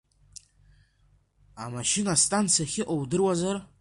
[1.63, 3.57] Амашьына астанциа ахьыҟоу удыруазар?